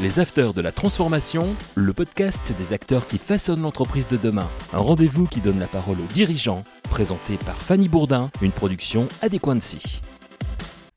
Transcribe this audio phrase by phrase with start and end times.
[0.00, 4.46] Les Afters de la Transformation, le podcast des acteurs qui façonnent l'entreprise de demain.
[4.72, 10.00] Un rendez-vous qui donne la parole aux dirigeants, présenté par Fanny Bourdin, une production Adéquancy.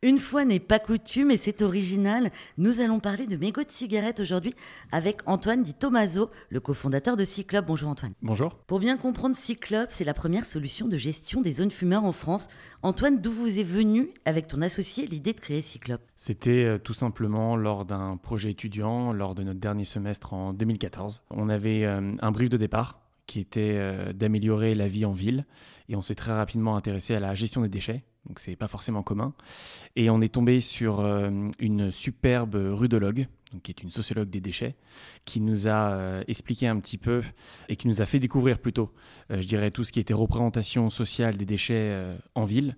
[0.03, 4.19] Une fois n'est pas coutume et c'est original, nous allons parler de mégots de cigarettes
[4.19, 4.55] aujourd'hui
[4.91, 7.67] avec Antoine Di Tomaso, le cofondateur de Cyclope.
[7.67, 8.13] Bonjour Antoine.
[8.23, 8.55] Bonjour.
[8.65, 12.47] Pour bien comprendre Cyclope, c'est la première solution de gestion des zones fumeurs en France.
[12.81, 16.01] Antoine, d'où vous est venue avec ton associé l'idée de créer Cyclope?
[16.15, 21.21] C'était euh, tout simplement lors d'un projet étudiant, lors de notre dernier semestre en 2014.
[21.29, 25.45] On avait euh, un brief de départ qui était euh, d'améliorer la vie en ville.
[25.89, 29.03] Et on s'est très rapidement intéressé à la gestion des déchets, donc c'est pas forcément
[29.03, 29.33] commun.
[29.95, 34.41] Et on est tombé sur euh, une superbe rudologue, donc qui est une sociologue des
[34.41, 34.75] déchets,
[35.25, 37.21] qui nous a euh, expliqué un petit peu
[37.69, 38.93] et qui nous a fait découvrir plutôt,
[39.29, 42.75] je dirais, tout ce qui était représentation sociale des déchets en ville.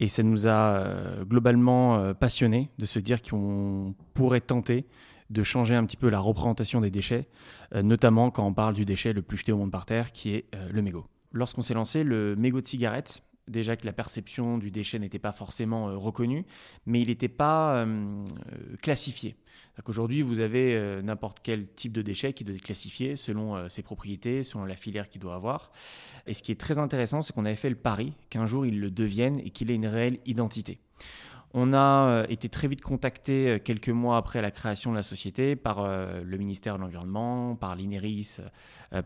[0.00, 4.86] Et ça nous a globalement passionné de se dire qu'on pourrait tenter
[5.30, 7.28] de changer un petit peu la représentation des déchets,
[7.74, 10.34] euh, notamment quand on parle du déchet le plus jeté au monde par terre, qui
[10.34, 11.06] est euh, le mégot.
[11.32, 15.32] Lorsqu'on s'est lancé, le mégot de cigarette, déjà que la perception du déchet n'était pas
[15.32, 16.44] forcément euh, reconnue,
[16.86, 17.86] mais il n'était pas
[18.82, 19.36] classifié.
[19.86, 24.42] Aujourd'hui, vous avez n'importe quel type de déchet qui doit être classifié selon ses propriétés,
[24.42, 25.70] selon la filière qu'il doit avoir.
[26.26, 28.80] Et ce qui est très intéressant, c'est qu'on avait fait le pari qu'un jour il
[28.80, 30.80] le devienne et qu'il ait une réelle identité.
[31.54, 35.02] On a euh, été très vite contacté euh, quelques mois après la création de la
[35.02, 38.40] société par euh, le ministère de l'Environnement, par l'INERIS,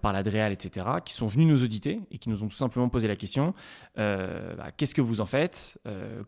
[0.00, 3.08] par l'ADREAL, etc., qui sont venus nous auditer et qui nous ont tout simplement posé
[3.08, 3.52] la question
[3.96, 5.76] bah, qu'est-ce que vous en faites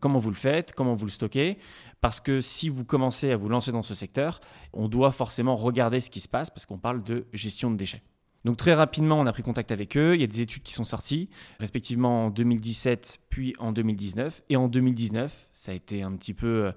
[0.00, 1.58] Comment vous le faites Comment vous le stockez?
[2.00, 4.40] Parce que si vous commencez à vous lancer dans ce secteur,
[4.72, 8.02] on doit forcément regarder ce qui se passe parce qu'on parle de gestion de déchets.
[8.44, 10.14] Donc très rapidement, on a pris contact avec eux.
[10.14, 14.42] Il y a des études qui sont sorties, respectivement en 2017 puis en 2019.
[14.50, 16.72] Et en 2019, ça a été un petit peu euh,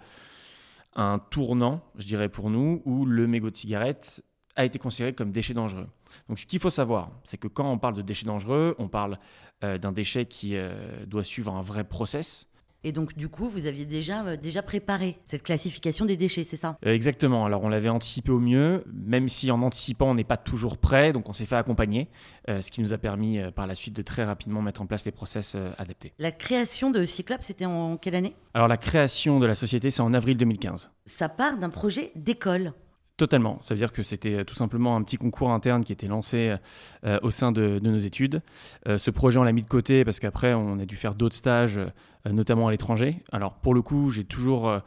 [0.96, 4.24] un tournant, je dirais pour nous, où le mégot de cigarette
[4.56, 5.88] a été considéré comme déchet dangereux.
[6.30, 9.20] Donc ce qu'il faut savoir, c'est que quand on parle de déchet dangereux, on parle
[9.64, 12.47] euh, d'un déchet qui euh, doit suivre un vrai process.
[12.84, 16.58] Et donc, du coup, vous aviez déjà, euh, déjà préparé cette classification des déchets, c'est
[16.58, 16.78] ça?
[16.86, 17.46] Euh, Exactement.
[17.46, 21.12] Alors, on l'avait anticipé au mieux, même si en anticipant, on n'est pas toujours prêt.
[21.12, 22.08] Donc, on s'est fait accompagner,
[22.50, 25.06] euh, ce qui nous a permis par la suite de très rapidement mettre en place
[25.06, 26.14] les process adaptés.
[26.20, 28.36] La création de Cyclope, c'était en quelle année?
[28.54, 30.92] Alors, la création de la société, c'est en avril 2015.
[31.06, 32.74] Ça part d'un projet d'école.
[33.18, 33.58] Totalement.
[33.62, 36.56] Ça veut dire que c'était tout simplement un petit concours interne qui était lancé
[37.04, 38.44] euh, au sein de, nos études.
[38.88, 41.36] Euh, ce projet, on l'a mis de côté parce qu'après, on a dû faire d'autres
[41.36, 41.90] stages, euh,
[42.32, 43.24] notamment à l'étranger.
[43.32, 44.82] Alors, pour le coup, j'ai toujours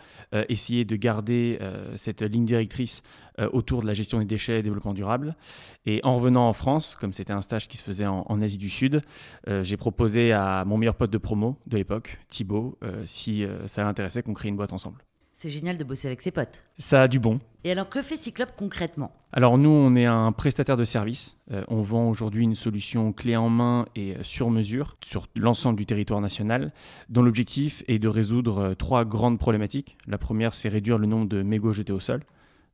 [0.49, 1.59] essayé de garder
[1.97, 3.03] cette ligne directrice
[3.53, 5.35] autour de la gestion des déchets et développement durable.
[5.87, 8.59] Et en revenant en France, comme c'était un stage qui se faisait en, en Asie
[8.59, 9.01] du Sud,
[9.47, 14.35] j'ai proposé à mon meilleur pote de promo de l'époque, Thibaut, si ça l'intéressait qu'on
[14.35, 15.03] crée une boîte ensemble.
[15.43, 16.61] C'est génial de bosser avec ses potes.
[16.77, 17.41] Ça a du bon.
[17.65, 19.11] Et alors, que fait Cyclope concrètement?
[19.33, 21.39] Alors, nous, on est un prestataire de services.
[21.51, 25.79] Euh, on vend aujourd'hui une solution clé en main et euh, sur mesure sur l'ensemble
[25.79, 26.75] du territoire national,
[27.09, 29.97] dont l'objectif est de résoudre euh, trois grandes problématiques.
[30.07, 32.21] La première, c'est réduire le nombre de mégots jetés au sol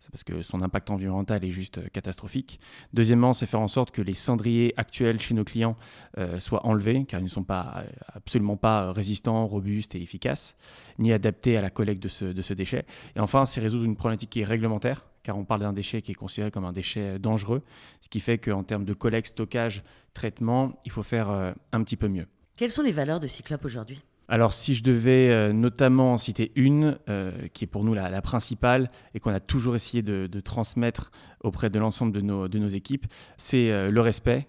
[0.01, 2.61] c'est parce que son impact environnemental est juste euh, catastrophique.
[2.93, 5.77] Deuxièmement, c'est faire en sorte que les cendriers actuels chez nos clients
[6.19, 10.57] euh, soient enlevés, car ils ne sont pas, euh, absolument pas résistants, robustes et efficaces,
[10.99, 12.84] ni adaptés à la collecte de ce, déchet.
[13.17, 16.13] Et enfin, c'est résoudre une problématique qui est réglementaire, car on parle d'un déchet qui
[16.13, 17.63] est considéré comme un déchet dangereux,
[18.01, 19.83] ce qui fait qu'en termes de collecte, stockage,
[20.15, 22.27] traitement, il faut faire un petit peu mieux.
[22.57, 24.01] Quelles sont les valeurs de Cyclope aujourd'hui?
[24.29, 28.23] Alors si je devais euh, notamment en citer une, euh, qui est pour nous la,
[28.23, 31.11] principale et qu'on a toujours essayé de, transmettre
[31.43, 33.07] auprès de l'ensemble de nos, de nos, équipes,
[33.37, 34.49] c'est euh, le respect,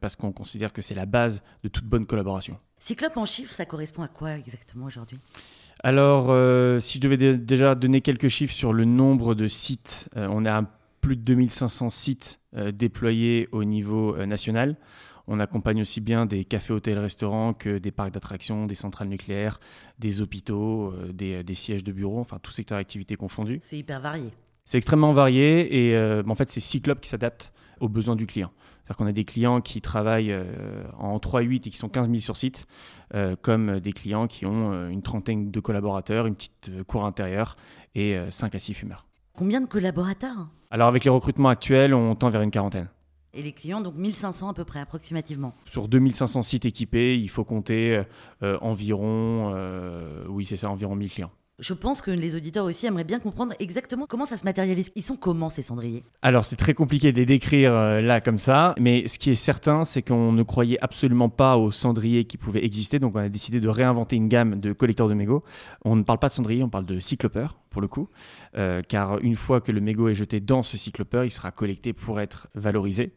[0.00, 2.56] parce qu'on considère que c'est la base de toute bonne collaboration.
[2.78, 5.18] Cyclope en chiffres, ça correspond à quoi exactement aujourd'hui?
[5.82, 6.26] Alors
[6.80, 10.62] si je devais déjà donner quelques chiffres sur le nombre de sites, on a
[11.00, 12.40] plus de 2500 sites
[12.72, 14.76] déployés au niveau national.
[15.28, 19.58] On accompagne aussi bien des cafés, hôtels, restaurants que des parcs d'attractions, des centrales nucléaires,
[19.98, 23.60] des hôpitaux, euh, des, sièges de bureaux, enfin tout secteur d'activité confondu.
[23.62, 24.30] C'est hyper varié.
[24.64, 28.50] C'est extrêmement varié et euh, en fait c'est Cyclope qui s'adapte aux besoins du client.
[28.82, 32.18] C'est-à-dire qu'on a des clients qui travaillent euh, en 3-8 et qui sont 15 000
[32.18, 32.66] sur site,
[33.42, 37.56] comme des clients qui ont une trentaine de collaborateurs, une petite cour intérieure
[37.94, 39.06] et 5 à 6 fumeurs.
[39.34, 40.48] Combien de collaborateurs?
[40.70, 42.88] Alors avec les recrutements actuels, on tend vers une quarantaine.
[43.36, 45.54] Et les clients, donc 1500 à peu près, approximativement.
[45.66, 48.02] Sur 2500 sites équipés, il faut compter
[48.42, 51.30] euh, environ, euh, oui c'est ça, environ 1000 clients.
[51.58, 54.90] Je pense que les auditeurs aussi aimeraient bien comprendre exactement comment ça se matérialise.
[54.94, 56.04] Ils sont comment ces cendriers?
[56.20, 59.34] Alors c'est très compliqué de les décrire euh, là comme ça, mais ce qui est
[59.34, 63.28] certain, c'est qu'on ne croyait absolument pas aux cendriers qui pouvaient exister, donc on a
[63.30, 65.44] décidé de réinventer une gamme de collecteurs de mégots.
[65.82, 68.08] On ne parle pas de cendriers, on parle de cyclopeurs pour le coup,
[68.88, 72.20] car une fois que le mégot est jeté dans ce cyclopeur, il sera collecté pour
[72.20, 73.12] être valorisé.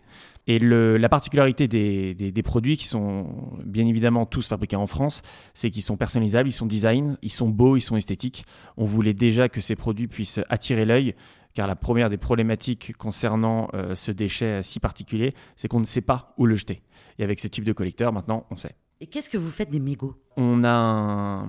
[0.48, 5.22] Et la particularité des, produits qui sont bien évidemment tous fabriqués en France,
[5.54, 8.44] c'est qu'ils sont personnalisables, ils sont design, ils sont beaux, ils sont esthétiques.
[8.76, 11.16] On voulait déjà que ces produits puissent attirer l'œil,
[11.54, 16.02] car la première des problématiques concernant euh, ce déchet si particulier, c'est qu'on ne sait
[16.02, 16.82] pas où le jeter.
[17.18, 18.76] Et avec ce type de collecteur, maintenant, on sait.
[19.02, 20.16] Et qu'est-ce que vous faites des mégots?
[20.36, 21.48] On a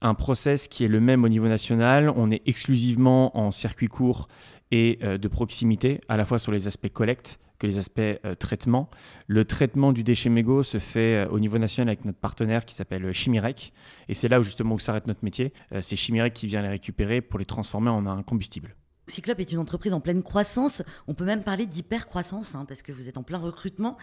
[0.00, 2.12] un, process qui est le même au niveau national.
[2.14, 4.28] On est exclusivement en circuit court
[4.70, 8.36] et euh, de proximité, à la fois sur les aspects collecte que les aspects euh,
[8.36, 8.88] traitement.
[9.26, 12.76] Le traitement du déchet mégot se fait euh, au niveau national avec notre partenaire qui
[12.76, 13.72] s'appelle Chimirec.
[14.08, 15.52] Et c'est là où justement où s'arrête notre métier.
[15.80, 18.76] c'est Chimirec qui vient les récupérer pour les transformer en un combustible.
[19.10, 20.82] Cyclope est une entreprise en pleine croissance.
[21.06, 23.96] On peut même parler d'hyper-croissance hein, parce que vous êtes en plein recrutement.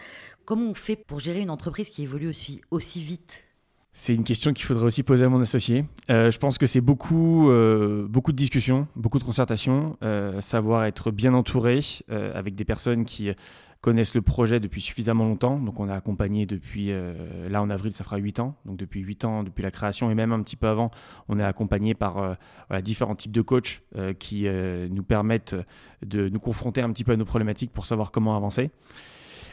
[0.44, 3.45] Comment on fait pour gérer une entreprise qui évolue aussi, aussi vite?
[3.98, 5.86] C'est une question qu'il faudrait aussi poser à mon associé.
[6.10, 10.84] Euh, je pense que c'est beaucoup, euh, beaucoup de discussions, beaucoup de concertations, euh, savoir
[10.84, 13.30] être bien entouré avec des personnes qui
[13.80, 15.58] connaissent le projet depuis suffisamment longtemps.
[15.58, 16.92] Donc on a accompagné depuis,
[17.48, 20.14] là en avril ça fera 8 ans, donc depuis 8 ans, depuis la création et
[20.14, 20.90] même un petit peu avant,
[21.28, 22.36] on est accompagné par
[22.82, 23.82] différents types de coachs
[24.18, 25.56] qui nous permettent
[26.04, 28.70] de nous confronter un petit peu à nos problématiques pour savoir comment avancer.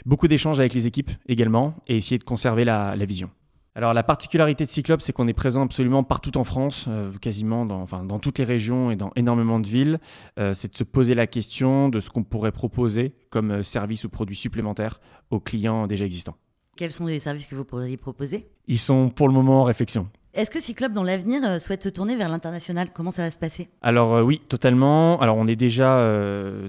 [0.05, 3.29] Beaucoup d'échanges avec les équipes également et essayer de conserver la vision.
[3.75, 7.65] Alors la particularité de Cyclope, c'est qu'on est présent absolument partout en France, euh, quasiment
[7.65, 9.99] dans, enfin, dans toutes les régions et dans énormément de villes.
[10.37, 14.03] Euh, c'est de se poser la question de ce qu'on pourrait proposer comme euh, service
[14.03, 14.99] ou produit supplémentaire
[15.31, 16.37] aux clients déjà existants.
[16.75, 18.47] Quels sont les services que vous pourriez proposer?
[18.67, 20.07] Ils sont pour le moment en réflexion.
[20.33, 22.89] Est-ce que Cyclope, dans l'avenir, souhaite se tourner vers l'international?
[22.91, 23.69] Comment ça va se passer?
[23.83, 25.19] Alors oui, totalement.
[25.21, 26.03] Alors on est déjà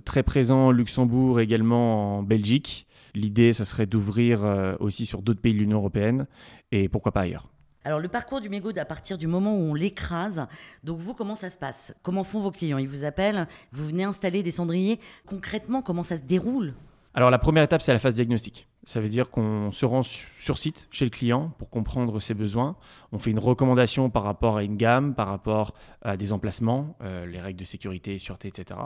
[0.05, 2.87] très présent au Luxembourg, également en Belgique.
[3.15, 6.27] L'idée, ça serait d'ouvrir euh, aussi sur d'autres pays de l'Union européenne
[6.73, 7.49] et pourquoi pas ailleurs.
[7.85, 10.47] Alors le parcours du mégot à partir du moment où on l'écrase,
[10.83, 11.95] donc vous comment ça se passe?
[12.03, 12.79] Comment font vos clients?
[12.79, 15.01] Ils vous appellent, vous venez installer des cendriers.
[15.27, 16.75] Concrètement, comment ça se déroule?
[17.15, 18.69] Alors la première étape, c'est la phase diagnostique.
[18.85, 22.77] Ça veut dire qu'on se rend sur site chez le client pour comprendre ses besoins.
[23.13, 27.25] On fait une recommandation par rapport à une gamme, par rapport à des emplacements, euh,
[27.25, 28.79] les règles de sécurité, sûreté, etc.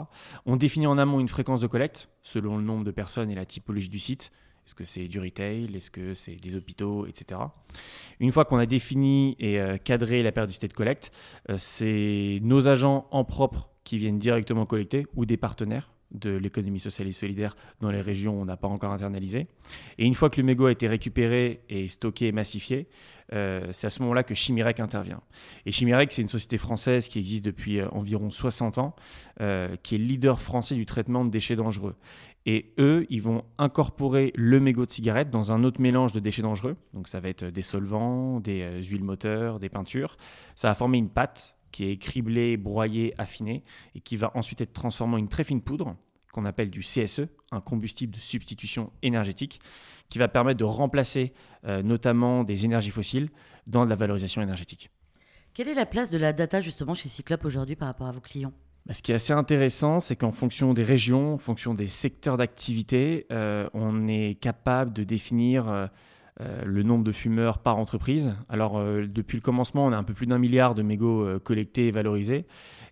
[0.45, 3.45] On définit en amont une fréquence de collecte selon le nombre de personnes et la
[3.45, 4.31] typologie du site.
[4.65, 5.75] Est-ce que c'est du retail?
[5.75, 7.41] Est-ce que c'est des hôpitaux, etc.
[8.21, 11.11] Une fois qu'on a défini et euh, cadré la périodicité de collecte,
[11.49, 16.79] euh, c'est nos agents en propre qui viennent directement collecter ou des partenaires de l'économie
[16.79, 19.47] sociale et solidaire dans les régions où on n'a pas encore internalisé.
[19.97, 22.87] Et une fois que le mégot a été récupéré et stocké et massifié,
[23.33, 25.21] euh, c'est à ce moment-là que Chimirec intervient.
[25.65, 28.95] Et Chimirec, c'est une société française qui existe depuis euh, environ 60 ans,
[29.41, 31.95] euh, qui est leader français du traitement de déchets dangereux.
[32.45, 36.41] Et eux, ils vont incorporer le mégot de cigarette dans un autre mélange de déchets
[36.41, 36.77] dangereux.
[36.93, 40.17] Donc ça va être des solvants, des huiles moteurs, des peintures.
[40.55, 43.63] Ça va former une pâte qui est criblé, broyé, affiné,
[43.95, 45.95] et qui va ensuite être transformé en une très fine poudre
[46.31, 47.21] qu'on appelle du CSE,
[47.51, 49.59] un combustible de substitution énergétique,
[50.09, 51.33] qui va permettre de remplacer
[51.65, 53.29] euh, notamment des énergies fossiles
[53.67, 54.89] dans de la valorisation énergétique.
[55.53, 58.21] Quelle est la place de la data justement chez Cyclope aujourd'hui par rapport à vos
[58.21, 58.53] clients?
[58.85, 62.37] Bah, ce qui est assez intéressant, c'est qu'en fonction des régions, en fonction des secteurs
[62.37, 65.87] d'activité, euh, on est capable de définir euh,
[66.41, 68.33] euh, le nombre de fumeurs par entreprise.
[68.47, 71.37] Alors, euh, depuis le commencement, on a un peu plus d'un milliard de mégots euh,
[71.37, 72.45] collectés et valorisés.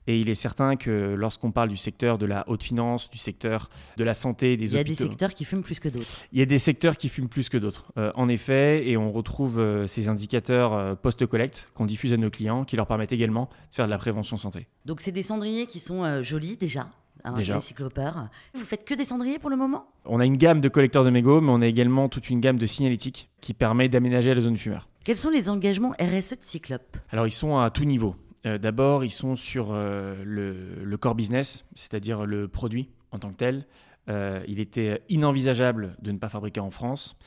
[0.05, 3.69] Et il est certain que lorsqu'on parle du secteur de la haute finance, du secteur
[3.95, 4.83] de la santé, des hôpitaux...
[4.83, 6.23] Il y a des secteurs qui fument plus que d'autres.
[6.33, 8.87] Il y a des secteurs qui fument plus que d'autres, en effet.
[8.87, 13.49] Et on retrouve ces indicateurs post-collecte qu'on diffuse à nos clients qui leur permettent également
[13.69, 14.67] de faire de la prévention santé.
[14.85, 16.87] Donc, c'est des cendriers qui sont jolis déjà
[17.23, 17.57] un Déjà.
[17.57, 19.87] Vous faites que des cendriers pour le moment?
[20.05, 22.59] On a une gamme de collecteurs de mégots, mais on a également toute une gamme
[22.59, 24.87] de signalétiques qui permet d'aménager la zone fumeur.
[25.03, 26.97] Quels sont les engagements RSE de Cyclope?
[27.11, 28.15] Alors, ils sont à tout niveau.
[28.45, 33.29] Euh, d'abord, ils sont sur euh, le, le, core business, c'est-à-dire le produit en tant
[33.29, 33.65] que tel.
[34.09, 37.17] Euh, il était inenvisageable de ne pas fabriquer en France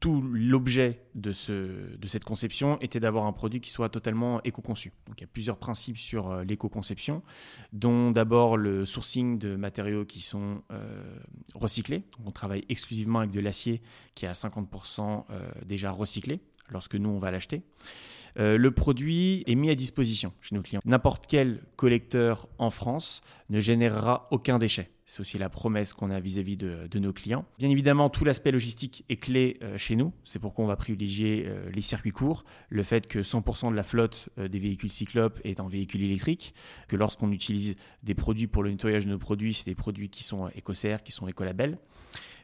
[0.00, 4.92] tout l'objet de, ce, de cette conception était d'avoir un produit qui soit totalement éco-conçu.
[5.08, 7.22] Il y a plusieurs principes sur euh, l'éco-conception,
[7.72, 11.18] dont d'abord le sourcing de matériaux qui sont euh,
[11.54, 12.04] recyclés.
[12.24, 13.82] on travaille exclusivement avec de l'acier
[14.14, 17.62] qui est à 50% euh, déjà recyclé lorsque nous on va l'acheter.
[18.36, 20.80] le produit est mis à disposition chez nos clients.
[20.84, 23.20] N'importe quel collecteur en France
[23.50, 24.90] ne générera aucun déchet.
[25.08, 27.46] C'est aussi la promesse qu'on a vis-à-vis de, nos clients.
[27.58, 30.12] Bien évidemment, tout l'aspect logistique est clé euh, chez nous.
[30.22, 33.82] C'est pourquoi on va privilégier euh, les circuits courts, le fait que 100% de la
[33.82, 36.52] flotte euh, des véhicules cyclopes est en véhicule électrique,
[36.88, 40.22] que lorsqu'on utilise des produits pour le nettoyage de nos produits, c'est des produits qui
[40.22, 41.78] sont écossaires, qui sont écolabels.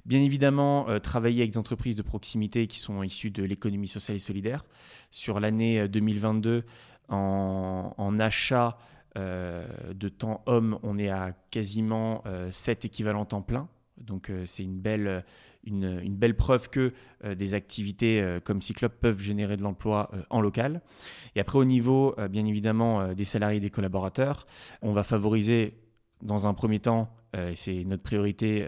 [0.04, 4.20] Bien évidemment, travailler avec des entreprises de proximité qui sont issues de l'économie sociale et
[4.20, 4.64] solidaire.
[5.10, 6.64] Sur l'année 2022,
[7.08, 8.76] en, en achat
[9.16, 13.68] de temps homme, on est à quasiment 7 équivalents temps plein.
[13.96, 15.24] Donc c'est une belle,
[15.64, 16.92] une, belle preuve que
[17.24, 20.82] des activités comme Cyclope peuvent générer de l'emploi en local.
[21.36, 24.46] Et après au niveau bien évidemment des salariés et des collaborateurs,
[24.82, 25.78] on va favoriser
[26.22, 28.66] dans un premier temps, et c'est notre priorité,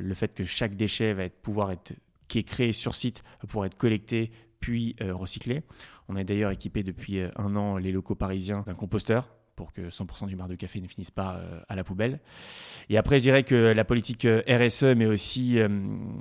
[0.00, 1.94] le fait que chaque déchet va pouvoir être
[2.28, 5.62] qui est créé sur site pour être collecté puis euh, recyclé.
[6.08, 9.88] On a d'ailleurs équipé depuis euh, un an les locaux parisiens d'un composteur pour que
[9.88, 12.20] 100% du bar de café ne finisse pas euh, à la poubelle.
[12.88, 15.58] Et après, je dirais que la politique RSE, mais aussi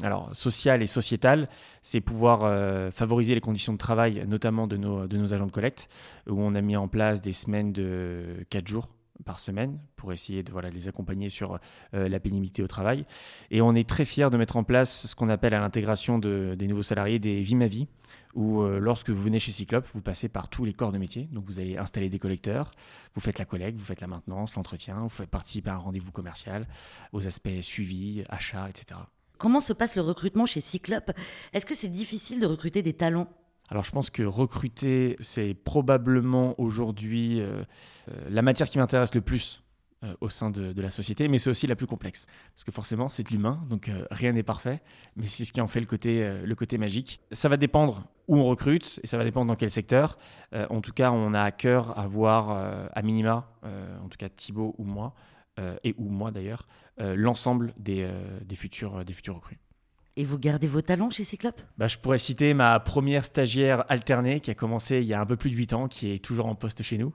[0.02, 1.48] alors, sociale et sociétale,
[1.84, 5.88] c'est pouvoir favoriser les conditions de travail, notamment de nos, de nos agents de collecte,
[6.28, 8.90] où on a mis en place des semaines de 4 jours
[9.26, 11.60] par semaine pour essayer de voilà, les accompagner sur
[11.94, 13.06] euh, la pénibilité au travail.
[13.52, 16.56] Et on est très fiers de mettre en place ce qu'on appelle à l'intégration de,
[16.58, 17.88] des nouveaux salariés des Vie ma vie,
[18.36, 21.28] où euh, lorsque vous venez chez Cyclope, vous passez par tous les corps de métier.
[21.32, 22.72] Donc vous allez installer des collecteurs,
[23.16, 26.12] vous faites la collecte, vous faites la maintenance, l'entretien, vous faites participer à un rendez-vous
[26.12, 26.68] commercial,
[27.14, 29.00] aux aspects suivi, achat, etc.
[29.38, 31.12] Comment se passe le recrutement chez Cyclope?
[31.54, 33.28] Est-ce que c'est difficile de recruter des talents?
[33.70, 37.64] Alors je pense que recruter, c'est probablement aujourd'hui euh,
[38.10, 39.64] euh, la matière qui m'intéresse le plus
[40.04, 42.28] euh, au sein de, la société, mais c'est aussi la plus complexe.
[42.54, 44.82] Parce que forcément, c'est de l'humain, donc rien n'est parfait,
[45.16, 47.20] mais c'est ce qui en fait le côté, le côté magique.
[47.32, 50.18] Ça va dépendre où on recrute, et ça va dépendre dans quel secteur.
[50.54, 52.52] en tout cas, on a à cœur à voir
[52.94, 55.16] à minima, en tout cas Thibaut ou moi,
[55.84, 56.68] et ou moi d'ailleurs,
[57.00, 58.08] l'ensemble des,
[58.46, 59.58] des, futurs, des futurs recrues.
[60.20, 61.62] Et vous gardez vos talents chez Cyclope?
[61.78, 65.26] Bah, Je pourrais citer ma première stagiaire alternée qui a commencé il y a un
[65.28, 67.14] peu plus de 8 ans, qui est toujours en poste chez nous.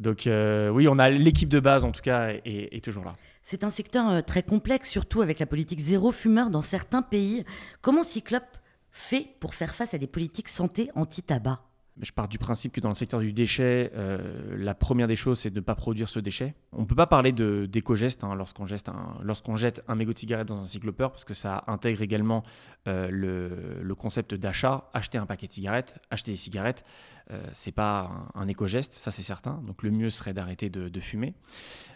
[0.00, 3.14] Donc euh, oui, on a l'équipe de base en tout cas est, est toujours là.
[3.42, 7.44] C'est un secteur euh, très complexe, surtout avec la politique zéro fumeur dans certains pays.
[7.80, 8.56] Comment Cyclope
[8.90, 11.60] fait pour faire face à des politiques santé anti-tabac?
[12.00, 15.38] Je pars du principe que dans le secteur du déchet, euh, la première des choses,
[15.38, 16.54] c'est de ne pas produire ce déchet.
[16.72, 20.64] On ne peut pas parler d'éco-geste hein, lorsqu'on jette, un, mégot de cigarette dans un
[20.64, 22.42] cyclopeur, parce que ça intègre également
[22.88, 24.90] euh, le, concept d'achat.
[24.92, 26.82] Acheter un paquet de cigarettes, acheter des cigarettes,
[27.30, 29.62] euh, c'est pas un, éco-geste, ça c'est certain.
[29.64, 31.34] Donc le mieux serait d'arrêter de, fumer.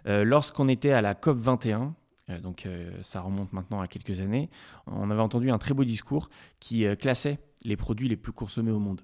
[0.07, 1.95] Lorsqu'on était à la COP 21,
[2.43, 2.69] donc
[3.03, 4.51] ça remonte maintenant à quelques années,
[4.87, 8.79] on avait entendu un très beau discours qui classait les produits les plus consommés au
[8.79, 9.03] monde.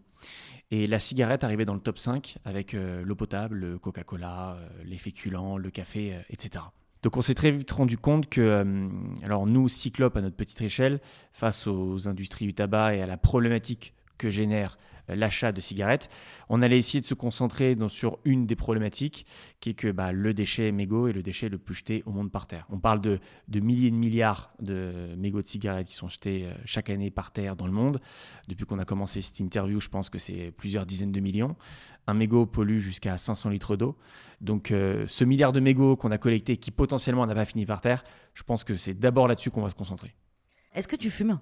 [0.71, 4.69] Et la cigarette arrivait dans le top 5 avec euh, l'eau potable, le Coca-Cola, euh,
[4.85, 6.65] les féculents, le café, euh, etc.
[7.03, 8.89] Donc on s'est très vite rendu compte que,
[9.23, 11.01] alors nous, Cyclope à notre petite échelle,
[11.33, 14.79] face aux industries du tabac et à la problématique que génère
[15.11, 16.09] euh, l'achat de cigarettes.
[16.49, 19.27] On allait essayer de se concentrer sur une des problématiques,
[19.61, 22.31] qui est que bah, le déchet mégot est le déchet le plus jeté au monde
[22.31, 22.67] par terre.
[22.71, 23.21] On parle de,
[23.53, 27.57] milliers de milliards de mégots de cigarettes qui sont jetés euh, chaque année par terre
[27.57, 28.01] dans le monde.
[28.49, 31.57] Depuis qu'on a commencé cette interview, je pense que c'est plusieurs dizaines de millions.
[32.07, 33.97] Un mégot pollue jusqu'à 500 litres d'eau.
[34.41, 37.81] Donc euh, ce milliard de mégots qu'on a collecté qui potentiellement n'a pas fini par
[37.81, 38.05] terre,
[38.35, 40.15] je pense que c'est d'abord là-dessus qu'on va se concentrer.
[40.75, 41.39] Est-ce que tu fumes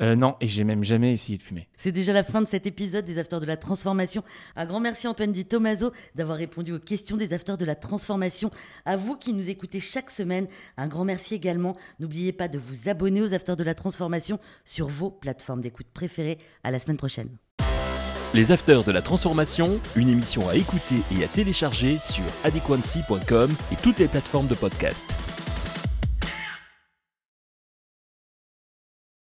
[0.00, 1.68] euh, non, et j'ai même jamais essayé de fumer.
[1.76, 4.24] C'est déjà la fin de cet épisode des Afters de la Transformation.
[4.56, 8.50] Un grand merci Antoine Di Tomaso d'avoir répondu aux questions des Afters de la Transformation.
[8.84, 11.76] À vous qui nous écoutez chaque semaine, un grand merci également.
[12.00, 16.38] N'oubliez pas de vous abonner aux Afters de la Transformation sur vos plateformes d'écoute préférées.
[16.64, 17.28] À la semaine prochaine.
[18.34, 23.76] Les Afters de la Transformation, une émission à écouter et à télécharger sur adequancy.com et
[23.76, 25.33] toutes les plateformes de podcast.